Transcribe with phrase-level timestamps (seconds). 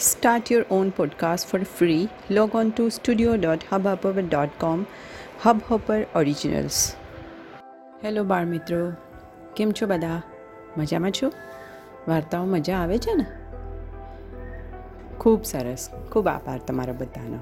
[0.00, 2.08] Start your own podcast for free.
[2.30, 4.78] Log on to studio.hubhopper.com.
[5.46, 6.76] Hubhopper Originals.
[8.04, 8.92] Hello બાળ મિત્રો
[9.56, 10.22] કેમ છો બધા
[10.76, 11.32] મજામાં છો
[12.08, 13.26] વાર્તાઓ મજા આવે છે ને
[15.18, 17.38] ખૂબ સરસ ખૂબ આભાર તમારા બધાનો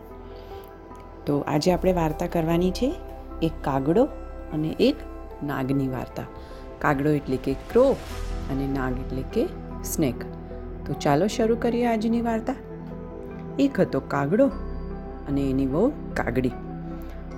[1.26, 2.94] તો આજે આપણે વાર્તા કરવાની છે
[3.42, 4.04] એક કાગડો
[4.52, 4.96] અને એક
[5.42, 6.24] નાગની વાર્તા.
[6.78, 7.96] કાગડો એટલે કે ક્રો
[8.50, 9.48] અને નાગ એટલે કે
[9.84, 10.37] સ્નેક.
[10.88, 12.54] તો ચાલો શરૂ કરીએ આજની વાર્તા.
[13.58, 14.46] એક હતો કાગડો
[15.28, 16.52] અને એની બહુ કાગડી.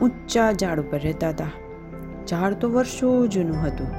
[0.02, 1.50] ઊંચા ઝાડ ઉપર રહેતા હતા.
[2.28, 3.90] ઝાડ તો વર્ષો જૂનું હતું,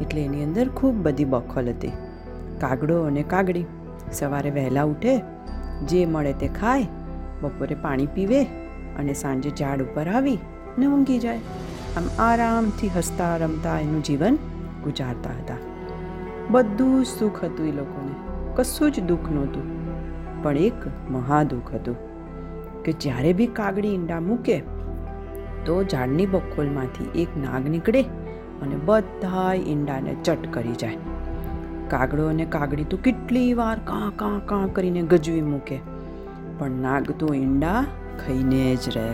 [0.00, 1.92] એટલે એની અંદર ખૂબ બધી બખોલ હતી.
[2.60, 3.64] કાગડો અને કાગડી,
[4.12, 5.14] સવારે વહેલા ઉઠે,
[5.88, 6.86] જે મળે તે ખાય,
[7.42, 8.42] બપોરે પાણી પીવે
[8.98, 10.38] અને સાંજે ઝાડ ઉપર આવી
[10.78, 11.40] ને ઊંઘી જાય.
[11.96, 14.38] આમ આરામથી હસતા રમતા એનું જીવન
[14.84, 15.60] ગુજારતા હતા.
[16.50, 18.14] બધું સુખ હતું એ લોકોને.
[18.56, 19.64] કશું જ દુઃખ નહોતું,
[20.42, 21.96] પણ એક મહાદુઃખ હતું
[22.84, 24.56] કે જ્યારે બી કાગડી ઈંડા મૂકે,
[25.66, 28.02] તો ઝાડની બખોલમાંથી એક નાગ નીકળે
[28.62, 30.98] અને બધા ઈંડાને ચટ કરી જાય.
[31.88, 35.78] કાગડો અને કાગડી તો કેટલી વાર કાં કાં કાં કરીને ગજવી મૂકે,
[36.58, 37.80] પણ નાગ તો ઈંડા
[38.20, 39.08] ખાઈને જ રહે.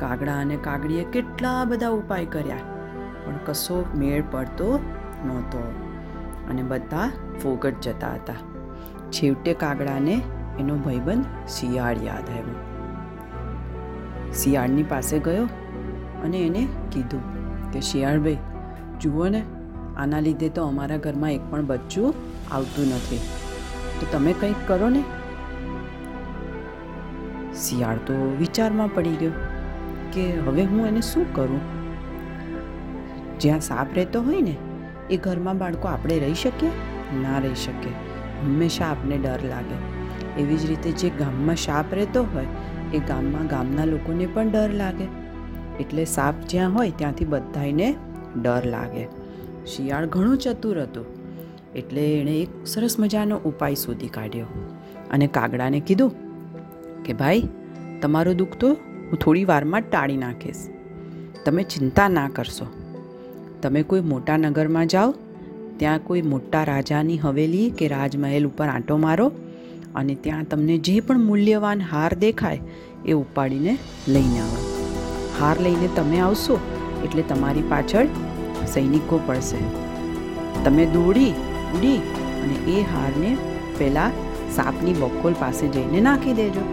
[0.00, 2.64] કાગડા અને કાગડીએ કેટલા બધા ઉપાય કર્યા,
[3.24, 4.70] પણ કશો મેળ પડતો
[5.26, 5.62] નહોતો.
[6.50, 7.10] અને બધા
[7.42, 8.34] ફોગટ જતા હતા.
[9.10, 10.22] છેવટે કાગડાને
[10.58, 12.54] એનો ભાઈબંધ શિયાળ યાદ આવ્યો.
[14.32, 15.44] શિયાળની પાસે ગયો
[16.24, 17.22] અને એને કીધું
[17.70, 18.36] કે, શિયાળભાઈ,
[19.00, 19.42] જુઓ ને,
[19.96, 22.14] આના લીધે તો અમારા ઘરમાં એક પણ બચ્ચું
[22.52, 23.20] આવતું નથી.
[24.00, 25.04] તો તમે કંઈક કરો ને.
[27.54, 29.32] શિયાળ તો વિચારમાં પડી ગયો
[30.12, 31.60] કે, હવે હું એને શું કરું?
[33.38, 34.56] જ્યાં સાપ રહેતો હોય ને
[35.10, 36.70] એ ઘરમાં બાળકો આપણે રહી શકીએ?
[37.22, 37.92] ના રહી શકીએ.
[38.42, 40.02] હંમેશા આપને ડર લાગે.
[40.42, 42.46] એવી જ રીતે જે ગામમાં સાપ રહેતો હોય,
[42.94, 45.04] એ ગામમાં ગામના લોકોને પણ ડર લાગે.
[45.80, 47.94] એટલે સાપ જ્યાં હોય, ત્યાંથી બધાને
[48.42, 49.08] ડર લાગે.
[49.66, 51.06] શિયાળ ઘણું ચતુર હતું.
[51.74, 54.46] એટલે એણે એક સરસ મજાનો ઉપાય શોધી કાઢ્યો.
[55.10, 56.12] અને કાગડાને કીધું
[57.02, 57.48] કે, ભાઈ,
[58.02, 60.68] તમારું દુઃખ તો હું થોડી વારમાં ટાળી નાખીશ.
[61.44, 62.81] તમે ચિંતા ના કરશો.
[63.62, 65.14] તમે કોઈ મોટા નગરમાં જાઓ,
[65.76, 69.26] ત્યાં કોઈ મોટા રાજાની હવેલી કે રાજમહેલ ઉપર આંટો મારો
[69.94, 72.60] અને ત્યાં તમને જે પણ મૂલ્યવાન હાર દેખાય
[73.06, 73.78] એ ઉપાડીને
[74.08, 74.58] લઈને આવો.
[75.40, 76.58] હાર લઈને તમે આવશો
[77.04, 78.06] એટલે તમારી પાછળ
[78.66, 79.56] સૈનિકો પડશે.
[80.64, 81.32] તમે દોડી,
[81.76, 81.96] ઉડી
[82.42, 83.36] અને એ હારને
[83.78, 84.10] પહેલાં
[84.54, 86.64] સાપની બકોલ પાસે જઈને નાખી દેજો.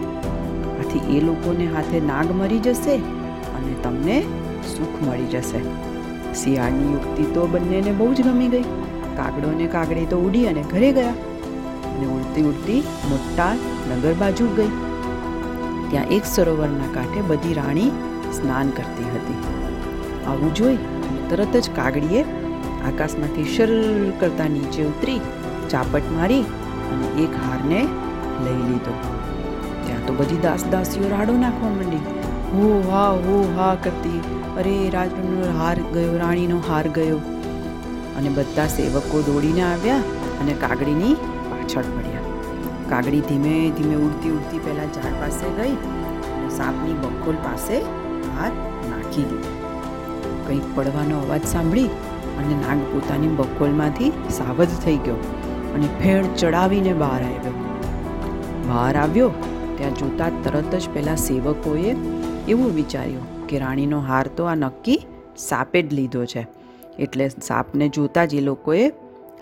[0.80, 2.96] આથી એ લોકોને હાથે નાગ મરી જશે
[3.54, 4.22] અને તમને
[4.76, 5.89] સુખ મળી જશે.
[6.34, 8.62] શિયાળની યુક્તિ તો બંનેને બહુ જ ગમી ગઈ.
[9.16, 11.10] કાગડો ને કાગડી તો ઉડી અને ઘરે ગયા.
[11.90, 13.54] અને ઉડતી ઉડતી મોટા
[13.90, 14.68] નગર બાજુ ગઈ.
[15.90, 17.90] ત્યાં એક સરોવરના કાંઠે બધી રાણી
[18.32, 19.38] સ્નાન કરતી હતી.
[20.26, 20.76] આવું જોઈ
[21.30, 22.22] તરત જ કાગડીએ
[22.86, 23.68] આકાશમાંથી શર
[24.20, 25.20] કરતા નીચે ઉતરી
[25.70, 26.42] ચાપટ મારી
[26.92, 27.88] અને એક હારને
[28.44, 28.94] લઈ લીધો.
[29.86, 32.29] ત્યાં તો બધી દાસ દાસીઓ રાડો નાખવા માંડી.
[32.52, 34.20] હો હા હો હા કરતી.
[34.60, 37.18] અરે રાજનો હાર ગયો, રાણીનો હાર ગયો.
[38.18, 40.02] અને બધા સેવકો દોડીને આવ્યા
[40.40, 41.14] અને કાગડીની
[41.50, 42.24] પાછળ પડ્યા.
[42.90, 45.74] કાગડી ધીમે ધીમે ઉડતી ઉડતી પહેલાં ઝાડ પાસે ગઈ
[46.30, 47.76] અને સાપની બકોલ પાસે
[48.36, 48.58] હાથ
[48.90, 49.52] નાખી દીધો.
[50.46, 51.88] કંઈક પડવાનો અવાજ સાંભળી
[52.38, 55.20] અને નાગ પોતાની બકોલમાંથી સાવધ થઈ ગયો
[55.74, 57.54] અને ફેણ ચડાવીને બહાર આવ્યો.
[58.68, 59.30] બહાર આવ્યો,
[59.76, 61.92] ત્યાં જોતા તરત જ પહેલાં સેવકોએ
[62.50, 64.98] એવું વિચાર્યું કે રાણીનો હાર તો આ નક્કી
[65.38, 66.46] સાપે જ લીધો છે.
[66.98, 68.88] એટલે સાપને જોતા જ એ લોકોએ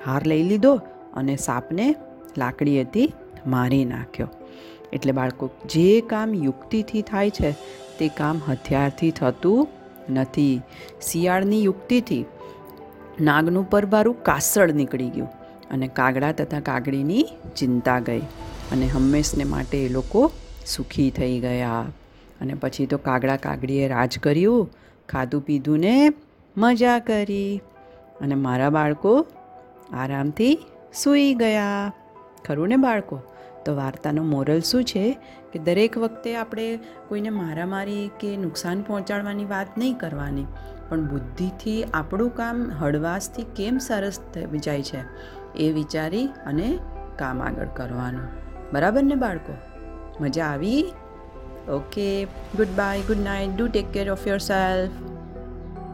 [0.07, 0.75] હાર લઈ લીધો
[1.15, 1.87] અને સાપને
[2.39, 3.13] લાકડીએથી
[3.47, 4.29] મારી નાખ્યો.
[4.93, 7.53] એટલે બાળકો, જે કામ યુક્તિથી થાય છે,
[7.99, 9.69] તે કામ હથિયારથી થતું
[10.11, 10.61] નથી.
[11.03, 12.25] શિયાળની યુક્તિથી
[13.21, 15.29] નાગનું પરબારું કાસળ નીકળી ગયું
[15.71, 17.25] અને કાગડા તથા કાગડીની
[17.57, 18.21] ચિંતા ગઈ
[18.73, 20.31] અને હંમેશને માટે એ લોકો
[20.67, 21.87] સુખી થઈ ગયા.
[22.41, 24.71] અને પછી તો કાગડા કાગડીએ રાજ કર્યું,
[25.09, 26.13] ખાધું પીધું ને
[26.57, 27.63] મજા કરી
[28.21, 29.27] અને મારા બાળકો
[29.95, 30.59] આરામથી
[30.95, 31.93] સૂઈ ગયા.
[32.45, 33.21] ખરું ને બાળકો?
[33.65, 35.19] તો વાર્તાનો મોરલ શું છે?
[35.53, 40.45] કે દરેક વખતે આપણે કોઈને મારામારી કે નુકસાન પહોંચાડવાની વાત નહીં કરવાની,
[40.89, 45.01] પણ બુદ્ધિથી આપણું કામ હળવાશથી કેમ સરસ થઈ જાય છે
[45.57, 46.79] એ વિચારી અને
[47.19, 48.27] કામ આગળ કરવાનું.
[48.73, 49.55] બરાબર ને બાળકો?
[50.21, 50.85] મજા આવી?
[51.69, 52.27] Okay,
[52.57, 54.91] goodbye, good night, do take care of yourself.